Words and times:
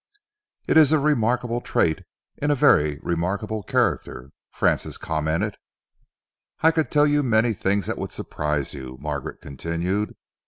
"It 0.67 0.77
is 0.77 0.91
a 0.91 0.97
remarkable 0.97 1.61
trait 1.61 2.05
in 2.37 2.49
a 2.49 2.55
very 2.55 2.97
remarkable 3.03 3.61
character," 3.61 4.31
Francis 4.49 4.97
commented. 4.97 5.57
"I 6.61 6.71
could 6.71 6.89
tell 6.89 7.05
you 7.05 7.21
many 7.21 7.53
things 7.53 7.85
that 7.85 7.99
would 7.99 8.11
surprise 8.11 8.73
you," 8.73 8.97
Margaret 8.99 9.41
continued. 9.41 10.15